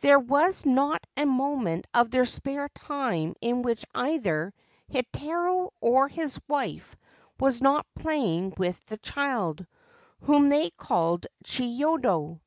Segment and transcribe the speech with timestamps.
[0.00, 4.54] There was not a moment of their spare time in which either
[4.92, 6.94] Heitaro or his wife
[7.40, 9.66] was not playing with the child,
[10.20, 12.38] whom they called Chiyodo.